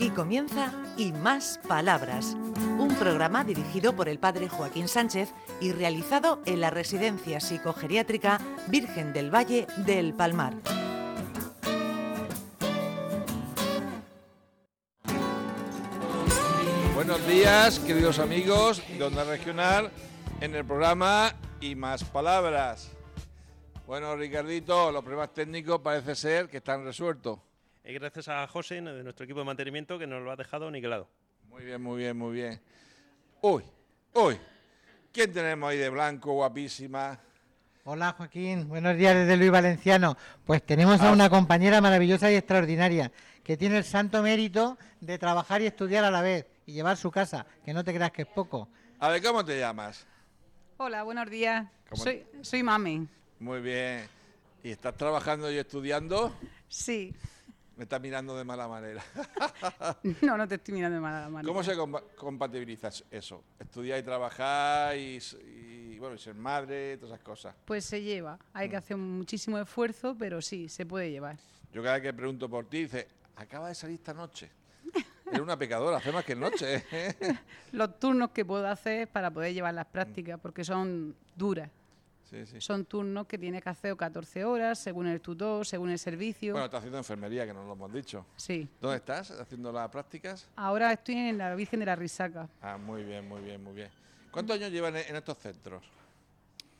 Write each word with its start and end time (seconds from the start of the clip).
Aquí 0.00 0.08
comienza 0.08 0.72
Y 0.96 1.12
Más 1.12 1.60
Palabras, 1.68 2.34
un 2.78 2.88
programa 2.98 3.44
dirigido 3.44 3.94
por 3.94 4.08
el 4.08 4.18
padre 4.18 4.48
Joaquín 4.48 4.88
Sánchez 4.88 5.28
y 5.60 5.72
realizado 5.72 6.40
en 6.46 6.62
la 6.62 6.70
Residencia 6.70 7.38
Psicogeriátrica 7.38 8.40
Virgen 8.68 9.12
del 9.12 9.30
Valle 9.30 9.66
del 9.84 10.14
Palmar. 10.14 10.54
Buenos 16.94 17.26
días, 17.26 17.78
queridos 17.80 18.20
amigos 18.20 18.82
de 18.96 19.04
Onda 19.04 19.24
Regional, 19.24 19.90
en 20.40 20.54
el 20.54 20.64
programa 20.64 21.34
Y 21.60 21.74
Más 21.74 22.04
Palabras. 22.04 22.90
Bueno, 23.86 24.16
Ricardito, 24.16 24.92
los 24.92 25.02
problemas 25.02 25.34
técnicos 25.34 25.78
parece 25.82 26.14
ser 26.14 26.48
que 26.48 26.56
están 26.56 26.86
resueltos. 26.86 27.49
Y 27.84 27.94
gracias 27.94 28.28
a 28.28 28.46
José, 28.46 28.80
de 28.82 29.02
nuestro 29.02 29.24
equipo 29.24 29.40
de 29.40 29.46
mantenimiento, 29.46 29.98
que 29.98 30.06
nos 30.06 30.22
lo 30.22 30.30
ha 30.30 30.36
dejado 30.36 30.70
niquelado. 30.70 31.08
Muy 31.48 31.64
bien, 31.64 31.82
muy 31.82 31.98
bien, 31.98 32.16
muy 32.16 32.34
bien. 32.34 32.60
Uy, 33.40 33.64
uy, 34.14 34.38
¿quién 35.12 35.32
tenemos 35.32 35.70
ahí 35.70 35.78
de 35.78 35.88
blanco, 35.88 36.32
guapísima? 36.34 37.18
Hola 37.84 38.12
Joaquín, 38.12 38.68
buenos 38.68 38.96
días 38.96 39.14
desde 39.14 39.36
Luis 39.36 39.50
Valenciano. 39.50 40.16
Pues 40.44 40.62
tenemos 40.64 41.00
a 41.00 41.08
Ah. 41.08 41.12
una 41.12 41.30
compañera 41.30 41.80
maravillosa 41.80 42.30
y 42.30 42.36
extraordinaria 42.36 43.10
que 43.42 43.56
tiene 43.56 43.78
el 43.78 43.84
santo 43.84 44.22
mérito 44.22 44.76
de 45.00 45.18
trabajar 45.18 45.62
y 45.62 45.66
estudiar 45.66 46.04
a 46.04 46.10
la 46.10 46.20
vez 46.20 46.46
y 46.66 46.72
llevar 46.74 46.98
su 46.98 47.10
casa, 47.10 47.46
que 47.64 47.72
no 47.72 47.82
te 47.82 47.94
creas 47.94 48.12
que 48.12 48.22
es 48.22 48.28
poco. 48.28 48.68
A 48.98 49.08
ver, 49.08 49.22
¿cómo 49.22 49.42
te 49.44 49.58
llamas? 49.58 50.06
Hola, 50.76 51.02
buenos 51.02 51.28
días. 51.30 51.66
¿Cómo- 51.88 52.02
Soy, 52.04 52.24
soy 52.42 52.62
mami. 52.62 53.08
Muy 53.40 53.60
bien. 53.62 54.06
¿Y 54.62 54.70
estás 54.70 54.94
trabajando 54.94 55.50
y 55.50 55.56
estudiando? 55.56 56.36
Sí. 56.68 57.14
Me 57.80 57.84
estás 57.84 57.98
mirando 58.02 58.36
de 58.36 58.44
mala 58.44 58.68
manera. 58.68 59.02
No, 60.20 60.36
no 60.36 60.46
te 60.46 60.56
estoy 60.56 60.74
mirando 60.74 60.96
de 60.96 61.00
mala 61.00 61.30
manera. 61.30 61.48
¿Cómo 61.50 61.62
se 61.64 61.74
compa- 61.74 62.02
compatibiliza 62.14 62.90
eso? 63.10 63.42
Estudiar 63.58 63.98
y 63.98 64.02
trabajar 64.02 64.94
y, 64.98 65.98
bueno, 65.98 66.14
y 66.14 66.18
ser 66.18 66.34
madre, 66.34 66.98
todas 66.98 67.14
esas 67.14 67.24
cosas. 67.24 67.54
Pues 67.64 67.86
se 67.86 68.02
lleva. 68.02 68.38
Hay 68.52 68.68
Mm. 68.68 68.70
que 68.70 68.76
hacer 68.76 68.96
muchísimo 68.98 69.56
esfuerzo, 69.58 70.14
pero 70.18 70.42
sí, 70.42 70.68
se 70.68 70.84
puede 70.84 71.10
llevar. 71.10 71.38
Yo 71.72 71.82
cada 71.82 71.94
vez 71.94 72.02
que 72.02 72.12
pregunto 72.12 72.50
por 72.50 72.66
ti, 72.68 72.82
dice, 72.82 73.08
acaba 73.36 73.68
de 73.68 73.74
salir 73.74 73.94
esta 73.94 74.12
noche. 74.12 74.50
Eres 75.26 75.40
una 75.40 75.56
pecadora, 75.58 75.96
hace 75.96 76.12
más 76.12 76.22
que 76.26 76.36
noche. 76.36 76.84
¿eh? 76.92 77.14
Los 77.72 77.98
turnos 77.98 78.32
que 78.32 78.44
puedo 78.44 78.68
hacer 78.68 79.08
para 79.08 79.30
poder 79.30 79.54
llevar 79.54 79.72
las 79.72 79.86
prácticas, 79.86 80.36
Mm. 80.36 80.42
porque 80.42 80.64
son 80.64 81.16
duras. 81.34 81.70
Sí, 82.30 82.46
sí. 82.46 82.60
Son 82.60 82.84
turnos 82.84 83.26
que 83.26 83.36
tienes 83.36 83.60
que 83.60 83.70
hacer 83.70 83.96
14 83.96 84.44
horas, 84.44 84.78
según 84.78 85.08
el 85.08 85.20
tutor, 85.20 85.66
según 85.66 85.90
el 85.90 85.98
servicio. 85.98 86.52
Bueno, 86.52 86.66
estás 86.66 86.78
haciendo 86.78 86.98
enfermería, 86.98 87.44
que 87.44 87.52
nos 87.52 87.66
lo 87.66 87.72
hemos 87.72 87.92
dicho. 87.92 88.24
Sí. 88.36 88.68
¿Dónde 88.80 88.98
estás 88.98 89.32
haciendo 89.32 89.72
las 89.72 89.88
prácticas? 89.88 90.48
Ahora 90.54 90.92
estoy 90.92 91.16
en 91.16 91.38
la 91.38 91.52
Virgen 91.56 91.80
de 91.80 91.86
la 91.86 91.96
Risaca. 91.96 92.48
Ah, 92.62 92.78
muy 92.78 93.02
bien, 93.02 93.28
muy 93.28 93.40
bien, 93.40 93.62
muy 93.64 93.74
bien. 93.74 93.90
¿Cuántos 94.30 94.56
años 94.56 94.70
llevan 94.70 94.94
en 94.96 95.16
estos 95.16 95.38
centros? 95.38 95.82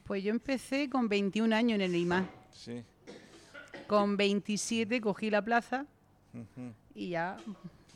Pues 0.05 0.23
yo 0.23 0.31
empecé 0.31 0.89
con 0.89 1.09
21 1.09 1.55
años 1.55 1.75
en 1.77 1.81
el 1.81 1.97
IMA. 1.97 2.29
Sí. 2.53 2.85
Con 3.89 4.17
27 4.17 5.01
cogí 5.01 5.31
la 5.31 5.43
plaza 5.43 5.85
y 6.95 7.11
ya 7.11 7.37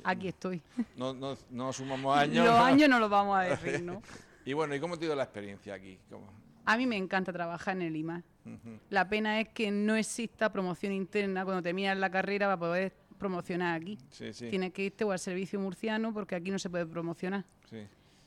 aquí 0.03 0.27
estoy. 0.27 0.61
No, 0.97 1.15
no, 1.15 1.37
no 1.51 1.73
sumamos 1.73 2.17
años. 2.19 2.45
Los 2.45 2.59
¿no? 2.59 2.65
años 2.65 2.89
no 2.89 2.99
los 2.99 3.11
vamos 3.11 3.39
a 3.39 3.43
decir, 3.43 3.83
¿no? 3.83 4.03
Y 4.47 4.53
bueno, 4.53 4.75
¿y 4.75 4.81
cómo 4.81 4.99
te 4.99 5.05
ha 5.05 5.07
ido 5.07 5.17
la 5.17 5.23
experiencia 5.23 5.73
aquí? 5.73 5.99
¿Cómo? 6.11 6.27
A 6.65 6.77
mí 6.77 6.87
me 6.87 6.97
encanta 6.97 7.33
trabajar 7.33 7.77
en 7.77 7.83
el 7.83 7.97
IMA. 7.97 8.23
La 8.91 9.09
pena 9.09 9.41
es 9.41 9.49
que 9.49 9.71
no 9.71 9.97
exista 9.97 10.53
promoción 10.53 10.93
interna 10.93 11.45
cuando 11.45 11.63
terminas 11.63 11.97
la 11.97 12.11
carrera 12.11 12.47
para 12.47 12.59
poder 12.59 12.93
promocionar 13.19 13.81
aquí. 13.81 13.99
Sí, 14.11 14.33
sí. 14.33 14.51
Tienes 14.51 14.73
que 14.73 14.85
irte 14.85 15.05
o 15.05 15.13
al 15.13 15.19
servicio 15.19 15.59
murciano 15.59 16.13
porque 16.13 16.35
aquí 16.35 16.51
no 16.51 16.59
se 16.59 16.69
puede 16.69 16.87
promocionar. 16.87 17.45
sí. 17.71 17.87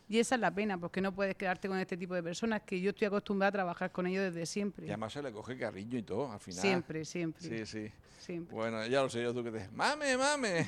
Y 0.09 0.19
esa 0.19 0.35
es 0.35 0.41
la 0.41 0.52
pena, 0.52 0.77
porque 0.77 1.02
no 1.02 1.13
puedes 1.13 1.35
quedarte 1.35 1.67
con 1.67 1.78
este 1.78 1.97
tipo 1.97 2.16
de 2.16 2.23
personas 2.23 2.62
que 2.62 2.79
yo 2.79 2.91
estoy 2.91 3.07
acostumbrada 3.07 3.50
a 3.50 3.51
trabajar 3.51 3.91
con 3.91 4.07
ellos 4.07 4.23
desde 4.23 4.45
siempre. 4.45 4.85
Y 4.85 4.89
además 4.89 5.12
se 5.12 5.22
le 5.22 5.33
coge 5.33 5.57
cariño 5.57 5.97
y 5.97 6.03
todo, 6.03 6.31
al 6.31 6.39
final. 6.39 6.62
Siempre, 6.62 7.03
siempre. 7.03 7.44
Sí, 7.44 7.66
sí. 7.66 7.91
siempre. 8.17 8.56
Bueno, 8.56 8.85
ya 8.88 9.01
lo 9.01 9.09
sé 9.09 9.22
yo 9.22 9.33
tú 9.33 9.44
que 9.44 9.51
te... 9.51 9.67
¡Mame, 9.73 10.16
mame! 10.16 10.66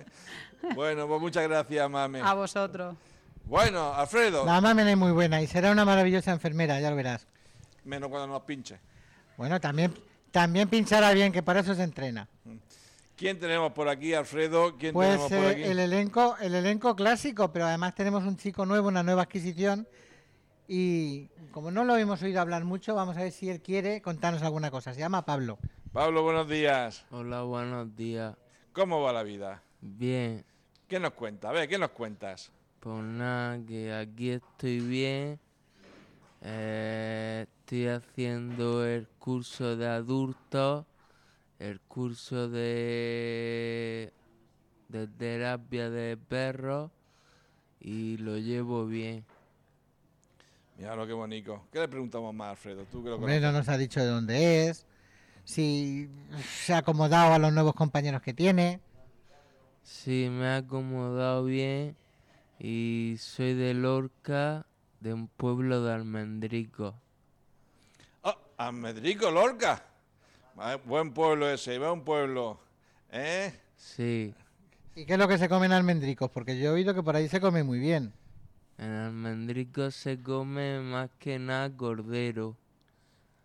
bueno, 0.76 1.08
pues 1.08 1.20
muchas 1.20 1.42
gracias, 1.42 1.90
mame. 1.90 2.20
A 2.20 2.34
vosotros. 2.34 2.96
Bueno, 3.44 3.92
Alfredo, 3.94 4.44
La 4.46 4.60
mamen 4.60 4.88
es 4.88 4.96
muy 4.96 5.12
buena 5.12 5.42
y 5.42 5.46
será 5.46 5.72
una 5.72 5.84
maravillosa 5.84 6.32
enfermera, 6.32 6.80
ya 6.80 6.90
lo 6.90 6.96
verás. 6.96 7.26
menos 7.84 8.08
cuando 8.08 8.26
nos 8.28 8.42
pinche. 8.42 8.78
Bueno, 9.36 9.60
también, 9.60 9.92
también 10.30 10.68
pinchará 10.68 11.12
bien, 11.12 11.32
que 11.32 11.42
para 11.42 11.60
eso 11.60 11.74
se 11.74 11.82
entrena. 11.82 12.28
¿Quién 13.16 13.38
tenemos 13.38 13.72
por 13.72 13.88
aquí, 13.88 14.14
Alfredo? 14.14 14.76
¿Quién 14.78 14.92
Pues 14.94 15.08
tenemos 15.10 15.30
por 15.30 15.44
eh, 15.44 15.48
aquí? 15.50 15.62
el 15.62 15.78
elenco, 15.78 16.36
el 16.40 16.54
elenco 16.54 16.96
clásico, 16.96 17.52
pero 17.52 17.66
además 17.66 17.94
tenemos 17.94 18.24
un 18.24 18.36
chico 18.36 18.64
nuevo, 18.66 18.88
una 18.88 19.02
nueva 19.02 19.22
adquisición. 19.22 19.86
Y 20.66 21.26
como 21.50 21.70
no 21.70 21.84
lo 21.84 21.96
hemos 21.96 22.22
oído 22.22 22.40
hablar 22.40 22.64
mucho, 22.64 22.94
vamos 22.94 23.16
a 23.16 23.20
ver 23.20 23.32
si 23.32 23.50
él 23.50 23.60
quiere 23.60 24.00
contarnos 24.00 24.42
alguna 24.42 24.70
cosa. 24.70 24.94
Se 24.94 25.00
llama 25.00 25.24
Pablo. 25.24 25.58
Pablo, 25.92 26.22
buenos 26.22 26.48
días. 26.48 27.04
Hola, 27.10 27.42
buenos 27.42 27.94
días. 27.94 28.34
¿Cómo 28.72 29.02
va 29.02 29.12
la 29.12 29.22
vida? 29.22 29.62
Bien, 29.80 30.44
¿Qué 30.88 30.98
nos 31.00 31.12
cuenta? 31.12 31.50
A 31.50 31.52
ver, 31.52 31.68
¿qué 31.68 31.78
nos 31.78 31.90
cuentas? 31.90 32.50
Pues 32.82 33.04
nada, 33.04 33.64
que 33.64 33.92
aquí 33.94 34.30
estoy 34.30 34.80
bien. 34.80 35.38
Eh, 36.40 37.46
estoy 37.60 37.86
haciendo 37.86 38.84
el 38.84 39.06
curso 39.20 39.76
de 39.76 39.86
adultos, 39.86 40.84
el 41.60 41.78
curso 41.78 42.48
de, 42.48 44.12
de 44.88 45.06
terapia 45.06 45.90
de 45.90 46.16
perros 46.16 46.90
y 47.80 48.16
lo 48.16 48.36
llevo 48.38 48.86
bien. 48.86 49.24
Mira 50.76 50.96
lo 50.96 51.06
que 51.06 51.12
bonito. 51.12 51.62
¿Qué 51.72 51.78
le 51.78 51.86
preguntamos 51.88 52.34
más, 52.34 52.50
Alfredo? 52.50 52.82
Tú 52.90 53.04
que 53.04 53.10
lo 53.10 53.14
Hombre, 53.14 53.34
conoces. 53.36 53.42
no 53.52 53.52
nos 53.52 53.68
ha 53.68 53.78
dicho 53.78 54.00
de 54.00 54.06
dónde 54.06 54.66
es, 54.68 54.84
si 55.44 56.08
se 56.64 56.74
ha 56.74 56.78
acomodado 56.78 57.32
a 57.32 57.38
los 57.38 57.52
nuevos 57.52 57.74
compañeros 57.74 58.22
que 58.22 58.32
tiene. 58.34 58.80
Sí, 59.84 60.28
me 60.30 60.46
ha 60.46 60.56
acomodado 60.56 61.44
bien 61.44 61.96
y 62.64 63.16
soy 63.18 63.54
de 63.54 63.74
Lorca, 63.74 64.64
de 65.00 65.12
un 65.12 65.26
pueblo 65.26 65.82
de 65.82 65.94
Almendrico. 65.94 66.94
¡Ah! 68.22 68.38
Almendrico, 68.56 69.32
Lorca. 69.32 69.82
Ah, 70.56 70.78
Buen 70.84 71.12
pueblo 71.12 71.50
ese, 71.50 71.76
buen 71.80 72.02
pueblo. 72.02 72.60
¿Eh? 73.10 73.52
Sí. 73.76 74.32
¿Y 74.94 75.04
qué 75.04 75.14
es 75.14 75.18
lo 75.18 75.26
que 75.26 75.38
se 75.38 75.48
comen 75.48 75.72
almendricos? 75.72 76.30
Porque 76.30 76.56
yo 76.56 76.70
he 76.70 76.72
oído 76.74 76.94
que 76.94 77.02
por 77.02 77.16
ahí 77.16 77.28
se 77.28 77.40
come 77.40 77.64
muy 77.64 77.80
bien. 77.80 78.12
En 78.78 78.92
Almendrico 78.92 79.90
se 79.90 80.22
come 80.22 80.78
más 80.78 81.10
que 81.18 81.40
nada 81.40 81.68
cordero. 81.76 82.56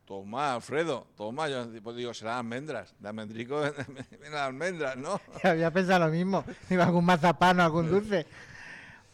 Toma, 0.06 0.54
Alfredo, 0.54 1.08
toma. 1.18 1.50
Yo 1.50 1.66
pues 1.82 1.96
digo, 1.96 2.14
serán 2.14 2.38
almendras. 2.38 2.94
De 3.00 3.08
almendrico 3.08 3.62
las 4.32 4.42
almendras, 4.42 4.96
¿no? 4.96 5.20
Había 5.44 5.72
pensado 5.72 6.06
lo 6.06 6.12
mismo. 6.12 6.46
Digo, 6.70 6.84
algún 6.84 7.04
mazapán 7.04 7.60
o 7.60 7.64
algún 7.64 7.90
dulce. 7.90 8.28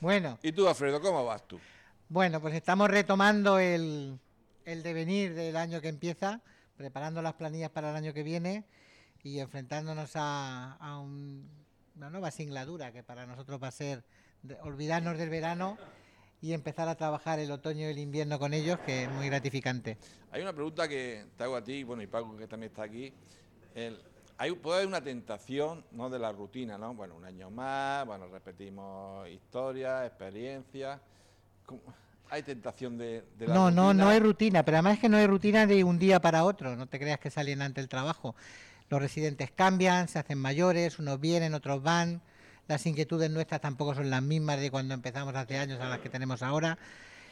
Bueno, 0.03 0.38
¿Y 0.44 0.52
tú, 0.52 0.68
Alfredo, 0.68 1.00
cómo 1.00 1.24
vas 1.24 1.47
tú? 1.47 1.58
bueno, 2.09 2.41
pues 2.41 2.53
estamos 2.56 2.90
retomando 2.90 3.58
el, 3.58 4.19
el 4.66 4.84
devenir 4.84 5.34
del 5.34 5.56
año 5.56 5.80
que 5.80 5.88
empieza, 5.88 6.41
preparando 6.75 7.22
las 7.22 7.36
planillas 7.36 7.69
para 7.69 7.90
el 7.91 7.96
año 7.96 8.14
que 8.14 8.22
viene 8.22 8.66
y 9.24 9.40
enfrentándonos 9.40 10.12
a, 10.18 10.74
a 10.74 11.00
un- 11.00 11.50
una 11.96 12.09
nueva 12.09 12.31
singladura 12.31 12.91
que 12.91 13.02
para 13.02 13.25
nosotros 13.25 13.64
va 13.64 13.69
a 13.69 13.72
ser 13.72 14.03
olvidarnos 14.62 15.18
del 15.18 15.30
verano 15.30 15.78
y 16.41 16.52
empezar 16.52 16.90
a 16.90 16.96
trabajar 16.96 17.40
el 17.40 17.50
otoño 17.50 17.88
y 17.88 17.91
el 17.91 17.97
invierno 17.97 18.38
con 18.40 18.53
ellos, 18.53 18.78
que 18.85 19.03
es 19.06 19.09
muy 19.09 19.28
gratificante. 19.28 19.97
Hay 20.31 20.41
una 20.41 20.52
pregunta 20.52 20.85
que 20.90 21.28
te 21.38 21.46
hago 21.46 21.56
a 21.56 21.64
ti, 21.64 21.85
bueno, 21.85 22.03
y 22.03 22.08
Paco, 22.08 22.35
que 22.35 22.46
también 22.46 22.72
está 22.74 22.84
aquí. 22.84 23.14
El- 23.74 24.03
hay, 24.38 24.52
puede 24.52 24.78
haber 24.78 24.88
una 24.88 25.02
tentación, 25.02 25.84
¿no?, 25.91 26.09
de 26.09 26.20
la 26.20 26.32
rutina, 26.32 26.78
¿no? 26.78 26.94
Bueno, 26.94 27.16
un 27.16 27.26
año 27.26 27.50
más, 27.50 28.06
bueno, 28.06 28.28
repetimos 28.28 29.28
historias, 29.30 30.06
experiencias. 30.08 31.00
¿Hay 32.30 32.44
tentación 32.44 32.97
de, 32.97 33.24
de 33.38 33.47
la 33.47 33.53
No, 33.53 33.72
no, 33.72 33.94
no 33.94 34.09
hay 34.09 34.20
rutina, 34.20 34.64
pero 34.64 34.78
además 34.78 34.96
es 34.96 35.00
que 35.00 35.09
no 35.09 35.18
hay 35.18 35.28
rutina 35.28 35.68
de 35.68 35.84
un 35.84 36.00
día 36.00 36.20
para 36.20 36.44
otro, 36.44 36.76
no 36.76 36.88
te 36.88 37.00
creas 37.00 37.20
que 37.20 37.30
salen 37.30 37.62
ante 37.62 37.80
el 37.80 37.88
trabajo. 37.88 38.35
Los 38.90 39.02
residentes 39.02 39.52
cambian, 39.52 40.08
se 40.08 40.20
hacen 40.20 40.38
mayores, 40.38 41.00
unos 41.00 41.20
vienen, 41.20 41.53
otros 41.53 41.82
van, 41.84 42.22
las 42.68 42.86
inquietudes 42.86 43.29
nuestras 43.29 43.62
tampoco 43.62 43.94
son 43.94 44.09
las 44.09 44.22
mismas 44.22 44.59
de 44.59 44.72
cuando 44.72 44.94
empezamos 44.94 45.36
hace 45.36 45.58
años 45.58 45.79
a 45.82 45.90
las 45.90 46.00
que 46.00 46.09
tenemos 46.09 46.41
ahora. 46.41 46.78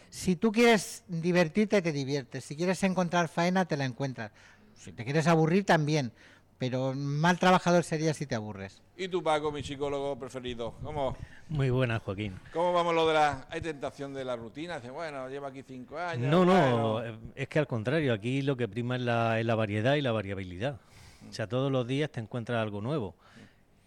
Si 0.10 0.36
tú 0.36 0.52
quieres 0.52 1.04
divertirte, 1.08 1.82
te 1.82 1.92
diviertes, 1.92 2.44
si 2.44 2.56
quieres 2.56 2.84
encontrar 2.84 3.28
faena, 3.28 3.66
te 3.66 3.78
la 3.78 3.86
encuentras. 3.86 4.32
Si 4.76 4.92
te 4.92 5.04
quieres 5.04 5.28
aburrir, 5.28 5.66
también, 5.66 6.12
pero 6.62 6.94
mal 6.94 7.40
trabajador 7.40 7.84
sería 7.84 8.14
si 8.14 8.28
te 8.28 8.36
aburres. 8.36 8.84
¿Y 8.96 9.08
tú, 9.08 9.24
Paco, 9.24 9.52
mi 9.52 9.64
psicólogo 9.64 10.16
preferido? 10.20 10.76
¿Cómo, 10.84 11.18
Muy 11.50 11.72
buena, 11.72 11.98
Joaquín. 11.98 12.36
cómo 12.54 12.72
vamos 12.72 12.94
lo 12.94 13.08
de 13.08 13.16
la... 13.16 13.48
¿Hay 13.50 13.62
tentación 13.62 14.14
de 14.14 14.24
la 14.24 14.36
rutina? 14.36 14.76
Dice, 14.76 14.92
bueno, 14.92 15.28
lleva 15.28 15.48
aquí 15.48 15.64
cinco 15.64 15.98
años. 15.98 16.30
No, 16.30 16.46
no, 16.46 16.54
bueno. 16.54 17.04
eh, 17.04 17.18
es 17.34 17.48
que 17.48 17.58
al 17.58 17.66
contrario, 17.66 18.14
aquí 18.14 18.44
lo 18.44 18.56
que 18.58 18.68
prima 18.68 18.96
es 18.98 19.02
la, 19.02 19.40
es 19.40 19.46
la 19.48 19.56
variedad 19.56 19.96
y 19.96 20.02
la 20.02 20.12
variabilidad. 20.12 20.80
O 21.28 21.34
sea, 21.34 21.48
todos 21.48 21.72
los 21.72 21.88
días 21.88 22.12
te 22.12 22.20
encuentras 22.20 22.62
algo 22.62 22.80
nuevo. 22.80 23.16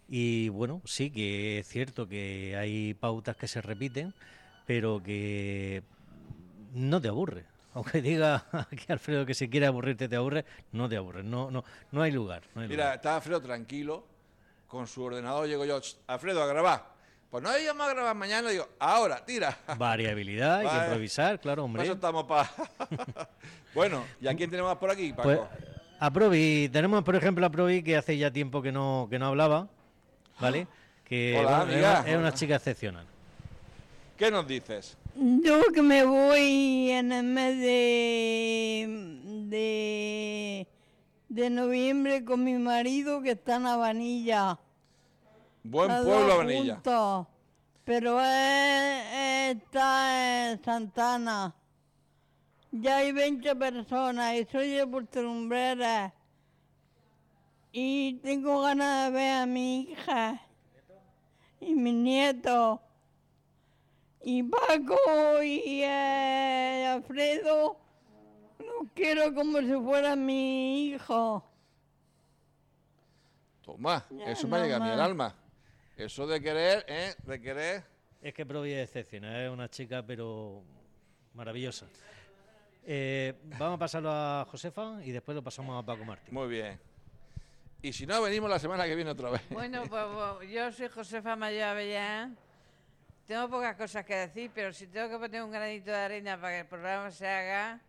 Y 0.09 0.49
bueno, 0.49 0.81
sí 0.83 1.11
que 1.11 1.59
es 1.59 1.67
cierto 1.69 2.09
que 2.09 2.57
hay 2.57 2.93
pautas 2.93 3.37
que 3.37 3.47
se 3.47 3.61
repiten, 3.61 4.13
pero 4.65 5.01
que 5.01 5.81
no 6.73 6.99
te 6.99 7.07
aburre. 7.07 7.45
Aunque 7.75 8.01
diga 8.01 8.45
aquí 8.71 8.85
Alfredo 8.89 9.25
que 9.25 9.33
si 9.33 9.49
quiere 9.49 9.67
aburrirte 9.67 10.07
te 10.07 10.15
aburre, 10.15 10.45
no 10.71 10.87
te 10.89 10.95
aburre, 10.97 11.23
no, 11.23 11.51
no, 11.51 11.63
no 11.91 12.01
hay 12.01 12.11
lugar. 12.11 12.41
no 12.55 12.61
hay 12.61 12.67
Mira, 12.69 12.85
lugar. 12.85 12.95
está 12.95 13.15
Alfredo 13.17 13.41
tranquilo, 13.41 14.07
con 14.65 14.87
su 14.87 15.03
ordenador 15.03 15.45
llego 15.47 15.65
yo, 15.65 15.79
"Ch, 15.81 15.97
Alfredo, 16.07 16.41
a 16.41 16.47
grabar. 16.47 16.95
Pues 17.29 17.43
no 17.43 17.57
íbamos 17.57 17.85
a 17.87 17.93
grabar 17.93 18.15
mañana, 18.15 18.49
digo, 18.49 18.65
ahora, 18.79 19.25
tira. 19.25 19.57
Variabilidad, 19.77 20.59
hay 20.59 20.67
que 20.69 20.85
improvisar, 20.85 21.37
claro, 21.41 21.65
hombre. 21.65 21.83
eso 21.83 21.93
estamos 21.93 22.23
para... 22.23 22.49
bueno, 23.75 24.05
¿y 24.21 24.27
a 24.29 24.33
quién 24.35 24.49
tenemos 24.49 24.73
por 24.77 24.89
aquí, 24.89 25.11
Paco? 25.11 25.23
Pues 25.23 25.39
a 25.99 26.11
Provi, 26.11 26.69
tenemos 26.71 27.03
por 27.03 27.15
ejemplo 27.17 27.45
a 27.45 27.49
Provi 27.49 27.83
que 27.83 27.97
hace 27.97 28.17
ya 28.17 28.31
tiempo 28.31 28.61
que 28.61 28.71
no, 28.71 29.07
que 29.09 29.19
no 29.19 29.27
hablaba, 29.27 29.67
¿vale? 30.39 30.67
Que 31.03 31.35
Hola, 31.39 31.63
bueno, 31.65 31.73
amiga. 31.73 32.03
es 32.07 32.15
una 32.17 32.33
chica 32.33 32.55
excepcional. 32.55 33.05
¿Qué 34.17 34.31
nos 34.31 34.47
dices? 34.47 34.97
Yo 35.15 35.61
que 35.73 35.81
me 35.81 36.05
voy 36.05 36.89
en 36.91 37.11
el 37.11 37.23
mes 37.25 37.59
de, 37.59 39.19
de, 39.49 40.67
de 41.29 41.49
noviembre 41.49 42.23
con 42.23 42.43
mi 42.43 42.53
marido 42.53 43.21
que 43.21 43.31
está 43.31 43.57
en 43.57 43.65
Habanilla. 43.67 44.59
Buen 45.63 45.89
pueblo, 45.89 46.27
dos 46.27 46.37
Vanilla. 46.37 46.75
juntos. 46.75 47.27
Pero 47.83 48.19
él 48.19 49.01
está 49.57 50.51
en 50.51 50.63
Santana. 50.63 51.53
Ya 52.71 52.97
hay 52.97 53.11
20 53.11 53.55
personas 53.55 54.35
y 54.35 54.45
soy 54.45 54.69
de 54.69 54.87
Puerto 54.87 55.21
Lumbreras. 55.21 56.13
Y 57.71 58.13
tengo 58.23 58.61
ganas 58.61 59.05
de 59.05 59.11
ver 59.11 59.33
a 59.33 59.45
mi 59.45 59.81
hija 59.81 60.41
y 61.59 61.73
mis 61.73 61.93
nietos. 61.93 62.79
Y 64.27 64.41
Paco 64.41 65.43
y 65.43 65.83
eh, 65.83 66.87
Alfredo 66.87 67.77
los 68.57 68.91
quiero 68.95 69.31
como 69.35 69.59
si 69.59 69.73
fueran 69.73 70.25
mi 70.25 70.87
hijo. 70.87 71.47
Toma, 73.61 74.03
Ya, 74.09 74.25
eso 74.31 74.47
me 74.47 74.57
llega 74.61 74.77
a 74.77 74.79
mí 74.79 74.89
el 74.89 74.99
alma. 74.99 75.35
Eso 75.95 76.25
de 76.25 76.41
querer, 76.41 76.85
¿eh? 76.87 77.13
De 77.23 77.39
querer... 77.39 77.83
Es 78.19 78.33
que 78.33 78.47
Provi 78.47 78.71
es 78.71 78.85
excepcional, 78.85 79.41
es 79.41 79.51
una 79.51 79.69
chica 79.69 80.03
pero 80.03 80.63
maravillosa. 81.35 81.85
Eh, 82.83 83.35
vamos 83.59 83.75
a 83.75 83.79
pasarlo 83.79 84.09
a 84.11 84.47
Josefa 84.49 85.03
y 85.03 85.11
después 85.11 85.35
lo 85.35 85.43
pasamos 85.43 85.79
a 85.81 85.85
Paco 85.85 86.03
Martín. 86.03 86.33
Muy 86.33 86.47
bien. 86.47 86.79
Y 87.83 87.93
si 87.93 88.07
no, 88.07 88.19
venimos 88.23 88.49
la 88.49 88.57
semana 88.57 88.85
que 88.85 88.95
viene 88.95 89.11
otra 89.11 89.29
vez. 89.29 89.43
Bueno, 89.51 89.83
pues, 89.87 90.03
pues, 90.39 90.49
yo 90.49 90.71
soy 90.71 90.87
Josefa 90.87 91.35
Mayor 91.35 91.65
Avellán. 91.65 92.35
Tengo 93.27 93.49
pocas 93.49 93.75
cosas 93.75 94.05
que 94.05 94.15
decir, 94.15 94.51
pero 94.53 94.71
si 94.71 94.85
tengo 94.87 95.09
que 95.09 95.17
poner 95.17 95.41
un 95.43 95.51
granito 95.51 95.89
de 95.91 95.97
arena 95.97 96.39
para 96.39 96.53
que 96.53 96.59
el 96.59 96.65
programa 96.67 97.09
se 97.09 97.27
haga, 97.27 97.79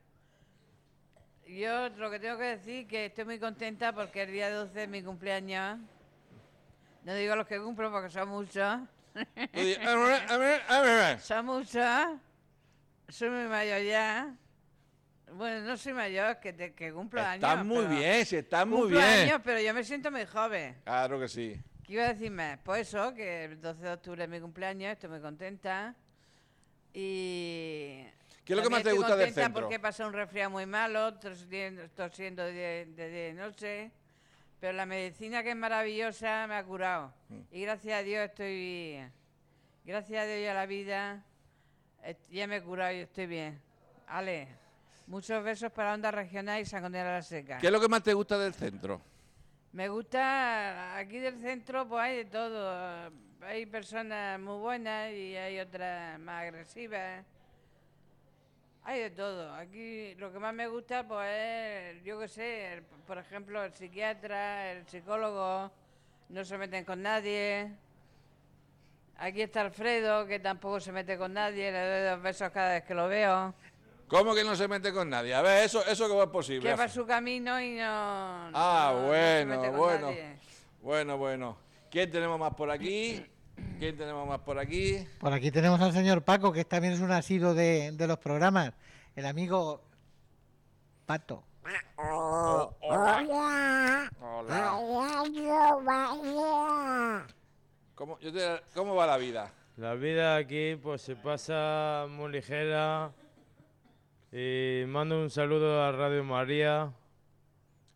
yo 1.46 1.88
lo 1.90 2.10
que 2.10 2.18
tengo 2.18 2.38
que 2.38 2.44
decir 2.56 2.84
es 2.84 2.88
que 2.88 3.06
estoy 3.06 3.24
muy 3.26 3.38
contenta 3.38 3.92
porque 3.92 4.22
el 4.22 4.32
día 4.32 4.50
12 4.50 4.84
es 4.84 4.88
mi 4.88 5.02
cumpleaños. 5.02 5.78
No 7.04 7.14
digo 7.14 7.36
los 7.36 7.46
que 7.46 7.60
cumplo 7.60 7.92
porque 7.92 8.10
son 8.10 8.28
muchos. 8.30 8.80
Son 11.20 11.46
muchos. 11.46 11.84
Soy 13.08 13.30
muy 13.30 13.46
mayor 13.46 13.82
ya. 13.82 14.34
Bueno, 15.32 15.60
no 15.66 15.76
soy 15.76 15.92
mayor, 15.92 16.40
que, 16.40 16.52
te- 16.52 16.72
que 16.74 16.92
cumplo 16.92 17.20
años. 17.20 17.44
Estás 17.48 17.64
muy 17.64 17.84
bien, 17.86 18.24
sí, 18.24 18.36
estás 18.36 18.66
muy 18.66 18.90
bien. 18.90 19.02
años, 19.02 19.40
pero 19.44 19.60
yo 19.60 19.74
me 19.74 19.84
siento 19.84 20.10
muy 20.10 20.24
joven. 20.24 20.76
Claro 20.84 21.20
que 21.20 21.28
sí. 21.28 21.60
¿Qué 21.86 21.92
iba 21.92 22.04
a 22.04 22.14
decirme? 22.14 22.58
Pues 22.64 22.88
eso, 22.88 23.14
que 23.14 23.44
el 23.44 23.60
12 23.60 23.80
de 23.80 23.92
octubre 23.92 24.24
es 24.24 24.28
mi 24.28 24.40
cumpleaños, 24.40 24.92
estoy 24.92 25.08
muy 25.08 25.20
contenta. 25.20 25.94
Y. 26.92 28.02
¿Qué 28.44 28.52
es 28.52 28.56
lo 28.56 28.62
que 28.64 28.70
más 28.70 28.82
te 28.82 28.92
gusta 28.92 29.14
del 29.14 29.32
centro? 29.32 29.60
porque 29.60 29.76
he 29.76 29.78
pasado 29.78 30.08
un 30.08 30.14
resfriado 30.14 30.50
muy 30.50 30.66
malo, 30.66 31.14
tosiendo, 31.14 31.88
tosiendo 31.90 32.42
de, 32.42 32.88
de, 32.96 33.08
de 33.08 33.34
noche. 33.34 33.92
Pero 34.58 34.72
la 34.72 34.84
medicina, 34.84 35.44
que 35.44 35.50
es 35.50 35.56
maravillosa, 35.56 36.48
me 36.48 36.56
ha 36.56 36.64
curado. 36.64 37.12
Mm. 37.28 37.40
Y 37.52 37.60
gracias 37.62 38.00
a 38.00 38.02
Dios 38.02 38.24
estoy. 38.24 38.98
Gracias 39.84 40.24
a 40.24 40.26
Dios 40.26 40.40
y 40.40 40.46
a 40.46 40.54
la 40.54 40.66
vida, 40.66 41.24
ya 42.30 42.46
me 42.48 42.56
he 42.56 42.62
curado 42.62 42.92
y 42.92 43.00
estoy 43.00 43.26
bien. 43.26 43.60
Ale, 44.08 44.48
muchos 45.06 45.44
besos 45.44 45.70
para 45.70 45.94
Onda 45.94 46.10
Regional 46.10 46.60
y 46.60 46.64
San 46.64 46.84
Andrés 46.84 47.04
de 47.04 47.10
la 47.10 47.22
Seca. 47.22 47.58
¿Qué 47.58 47.66
es 47.66 47.72
lo 47.72 47.80
que 47.80 47.86
más 47.86 48.02
te 48.02 48.12
gusta 48.12 48.36
del 48.36 48.54
centro? 48.54 49.00
Me 49.76 49.90
gusta, 49.90 50.96
aquí 50.96 51.18
del 51.18 51.38
centro 51.38 51.86
pues 51.86 52.00
hay 52.02 52.16
de 52.16 52.24
todo. 52.24 53.12
Hay 53.42 53.66
personas 53.66 54.40
muy 54.40 54.58
buenas 54.58 55.12
y 55.12 55.36
hay 55.36 55.60
otras 55.60 56.18
más 56.18 56.44
agresivas. 56.44 57.22
Hay 58.84 59.00
de 59.00 59.10
todo. 59.10 59.52
Aquí 59.52 60.14
lo 60.14 60.32
que 60.32 60.38
más 60.38 60.54
me 60.54 60.66
gusta 60.66 61.06
pues 61.06 61.28
es, 61.30 62.02
yo 62.04 62.18
qué 62.18 62.26
sé, 62.26 62.82
por 63.06 63.18
ejemplo, 63.18 63.62
el 63.62 63.74
psiquiatra, 63.74 64.72
el 64.72 64.86
psicólogo, 64.86 65.70
no 66.30 66.42
se 66.42 66.56
meten 66.56 66.86
con 66.86 67.02
nadie. 67.02 67.70
Aquí 69.18 69.42
está 69.42 69.60
Alfredo, 69.60 70.26
que 70.26 70.38
tampoco 70.38 70.80
se 70.80 70.90
mete 70.90 71.18
con 71.18 71.34
nadie, 71.34 71.70
le 71.70 71.86
doy 71.86 72.10
dos 72.14 72.22
besos 72.22 72.50
cada 72.50 72.70
vez 72.70 72.84
que 72.84 72.94
lo 72.94 73.08
veo. 73.08 73.54
¿Cómo 74.08 74.34
que 74.34 74.44
no 74.44 74.54
se 74.54 74.68
mete 74.68 74.92
con 74.92 75.10
nadie? 75.10 75.34
A 75.34 75.42
ver, 75.42 75.64
eso, 75.64 75.84
eso 75.86 76.08
que 76.08 76.22
es 76.22 76.28
posible. 76.28 76.70
Que 76.70 76.76
va 76.76 76.88
su 76.88 77.04
camino 77.06 77.60
y 77.60 77.74
no... 77.74 77.82
Ah, 77.84 78.92
no- 78.92 79.00
no 79.00 79.00
se 79.00 79.06
bueno, 79.08 79.56
mete 79.56 79.68
con 79.68 79.76
bueno. 79.78 80.06
nadie. 80.08 80.36
Bueno, 80.80 81.18
bueno. 81.18 81.56
¿Quién 81.90 82.10
tenemos 82.10 82.38
más 82.38 82.54
por 82.54 82.70
aquí? 82.70 83.24
¿Quién 83.78 83.96
tenemos 83.96 84.28
más 84.28 84.40
por 84.40 84.58
aquí? 84.58 85.06
Por 85.18 85.32
aquí 85.32 85.50
tenemos 85.50 85.80
al 85.80 85.92
señor 85.92 86.22
Paco, 86.22 86.52
que 86.52 86.64
también 86.64 86.92
es 86.92 87.00
un 87.00 87.10
asiduo 87.10 87.54
de, 87.54 87.92
de 87.92 88.06
los 88.06 88.18
programas. 88.18 88.72
El 89.16 89.26
amigo 89.26 89.80
Pato. 91.06 91.42
Hola. 91.96 92.70
¿Cómo, 97.94 98.18
yo 98.20 98.32
te- 98.32 98.62
¿Cómo 98.74 98.94
va 98.94 99.06
la 99.06 99.16
vida? 99.16 99.50
La 99.76 99.94
vida 99.94 100.36
aquí 100.36 100.76
pues 100.76 101.02
se 101.02 101.16
pasa 101.16 102.06
muy 102.08 102.30
ligera 102.30 103.10
y 104.38 104.84
mando 104.86 105.18
un 105.20 105.30
saludo 105.30 105.82
a 105.82 105.92
Radio 105.92 106.22
María 106.24 106.92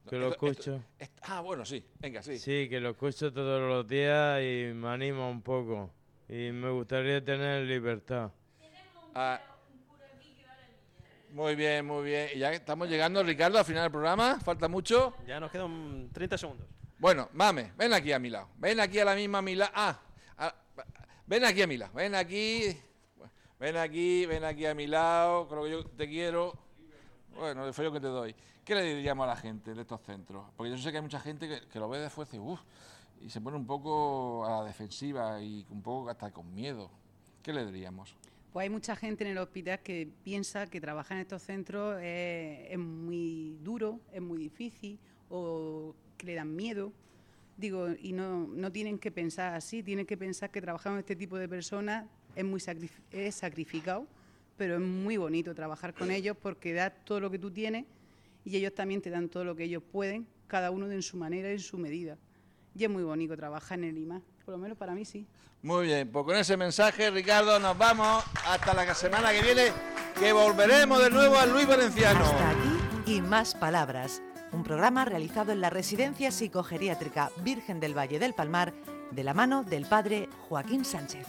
que 0.09 0.17
lo 0.17 0.31
Esto- 0.31 0.47
esto- 0.49 0.75
escucho. 0.99 1.13
ah, 1.23 1.41
bueno, 1.41 1.65
sí. 1.65 1.85
Venga, 1.99 2.23
sí. 2.23 2.39
Sí, 2.39 2.69
que 2.69 2.81
lo 2.81 2.91
escucho 2.91 3.33
todos 3.33 3.61
los 3.61 3.87
días 3.87 4.41
y 4.43 4.73
me 4.75 4.89
anima 4.89 5.29
un 5.29 5.43
poco 5.43 5.91
y 6.29 6.51
me 6.51 6.71
gustaría 6.71 7.23
tener 7.23 7.65
libertad. 7.67 8.31
Ah, 9.15 9.41
muy 11.33 11.55
bien, 11.55 11.85
muy 11.87 12.05
bien. 12.05 12.29
Y 12.35 12.39
ya 12.39 12.53
estamos 12.53 12.89
llegando, 12.89 13.23
Ricardo, 13.23 13.59
al 13.59 13.65
final 13.65 13.83
del 13.85 13.93
programa. 13.93 14.41
¿Falta 14.41 14.67
mucho? 14.67 15.15
Ya 15.27 15.39
nos 15.39 15.51
quedan 15.51 16.09
30 16.13 16.39
segundos. 16.39 16.67
Bueno, 16.99 17.29
mame, 17.35 17.73
ven 17.77 17.93
aquí 17.93 18.13
a 18.13 18.19
mi 18.19 18.31
lado. 18.31 18.49
Ven 18.57 18.81
aquí 18.81 18.99
a 18.99 19.05
la 19.05 19.15
misma 19.15 19.41
mi 19.43 19.55
lado. 19.55 19.73
Ah, 19.75 20.01
ah, 20.39 20.55
ven 21.27 21.45
aquí 21.45 21.63
a 21.63 21.67
mi 21.67 21.77
lado. 21.77 21.93
Ven 21.95 22.15
aquí. 22.15 22.77
Ven 23.61 23.77
aquí, 23.77 24.25
ven 24.25 24.43
aquí 24.43 24.65
a 24.65 24.75
mi 24.75 24.87
lado. 24.87 25.47
Lo 25.55 25.65
que 25.65 25.71
yo 25.71 25.85
te 25.85 26.09
quiero. 26.09 26.55
Bueno, 27.37 27.67
el 27.67 27.75
fallo 27.75 27.93
que 27.93 28.01
te 28.01 28.07
doy. 28.07 28.35
¿Qué 28.65 28.75
le 28.75 28.83
diríamos 28.95 29.25
a 29.25 29.27
la 29.29 29.37
gente 29.37 29.75
de 29.75 29.83
estos 29.83 30.01
centros? 30.01 30.47
Porque 30.57 30.71
yo 30.71 30.79
sé 30.79 30.91
que 30.91 30.97
hay 30.97 31.03
mucha 31.03 31.21
gente 31.21 31.61
que, 31.71 31.79
lo 31.79 31.87
ve 31.87 31.99
de 31.99 32.09
fuerza 32.09 32.37
y, 32.37 32.39
uf, 32.39 32.59
y 33.21 33.29
se 33.29 33.39
pone 33.43 33.59
un 33.59 33.67
poco 33.67 34.47
a 34.47 34.61
la 34.61 34.65
defensiva 34.65 35.43
y 35.43 35.67
un 35.69 35.83
poco 35.83 36.09
hasta 36.09 36.31
con 36.31 36.55
miedo. 36.55 36.91
¿Qué 37.43 37.53
le 37.53 37.67
diríamos? 37.67 38.17
Pues 38.51 38.65
hay 38.65 38.71
mucha 38.71 38.97
gente 38.97 39.25
en 39.25 39.33
el 39.33 39.39
hospital 39.39 39.81
que 39.81 40.09
piensa 40.25 40.67
que 40.67 40.81
trabajar 40.81 41.19
en 41.19 41.23
estos 41.23 41.43
centros 41.43 41.99
es, 42.01 42.79
muy 42.79 43.59
duro, 43.63 44.01
es 44.11 44.23
muy 44.23 44.39
difícil 44.39 44.99
o 45.29 45.95
que 46.17 46.27
le 46.27 46.35
dan 46.35 46.57
miedo. 46.57 46.95
Digo, 47.59 47.89
y 47.91 48.13
no, 48.13 48.47
no 48.47 48.73
tienen 48.73 48.99
que 48.99 49.11
pensar 49.11 49.53
así, 49.53 49.83
tienen 49.83 50.07
que 50.07 50.17
pensar 50.17 50.51
que 50.51 50.63
trabajar 50.63 50.93
con 50.93 50.99
este 50.99 51.15
tipo 51.15 51.37
de 51.37 51.47
personas 51.47 52.07
es 52.41 52.47
muy 52.47 52.63
es 53.13 53.35
sacrificado, 53.35 54.07
pero 54.57 54.75
es 54.75 54.81
muy 54.81 55.17
bonito 55.17 55.55
trabajar 55.55 55.95
con 55.95 56.11
ellos 56.11 56.37
porque 56.41 56.73
das 56.73 56.93
todo 57.05 57.21
lo 57.21 57.31
que 57.31 57.39
tú 57.39 57.51
tienes 57.51 57.85
y 58.45 58.57
ellos 58.57 58.75
también 58.75 59.01
te 59.01 59.11
dan 59.11 59.29
todo 59.29 59.45
lo 59.45 59.55
que 59.55 59.65
ellos 59.65 59.83
pueden, 59.91 60.27
cada 60.47 60.71
uno 60.71 60.91
en 60.91 61.03
su 61.03 61.17
manera 61.17 61.49
y 61.51 61.53
en 61.53 61.61
su 61.61 61.79
medida. 61.79 62.17
Y 62.75 62.85
es 62.85 62.91
muy 62.91 63.03
bonito 63.03 63.37
trabajar 63.37 63.79
en 63.79 63.85
el 63.85 63.99
IMA, 63.99 64.23
por 64.45 64.53
lo 64.53 64.59
menos 64.59 64.77
para 64.77 64.95
mí 64.95 65.05
sí. 65.05 65.27
Muy 65.63 65.87
bien, 65.87 66.11
pues 66.11 66.25
con 66.25 66.37
ese 66.37 66.57
mensaje, 66.57 67.11
Ricardo, 67.11 67.59
nos 67.59 67.77
vamos 67.77 68.25
hasta 68.47 68.73
la 68.73 68.95
semana 68.95 69.33
que 69.33 69.43
viene, 69.43 69.65
que 70.19 70.33
volveremos 70.33 71.03
de 71.03 71.11
nuevo 71.11 71.39
a 71.39 71.47
Luis 71.47 71.67
Valenciano. 71.67 72.21
Hasta 72.21 72.51
aquí 72.51 72.81
y 73.07 73.21
más 73.21 73.55
palabras. 73.55 74.23
Un 74.53 74.63
programa 74.63 75.05
realizado 75.05 75.53
en 75.53 75.61
la 75.61 75.71
Residencia 75.71 76.31
Psicogeriátrica 76.31 77.31
Virgen 77.43 77.81
del 77.81 77.97
Valle 77.97 78.19
del 78.19 78.35
Palmar 78.35 78.73
de 79.11 79.25
la 79.25 79.35
mano 79.35 79.65
del 79.65 79.87
padre 79.87 80.29
Joaquín 80.49 80.85
Sánchez. 80.85 81.27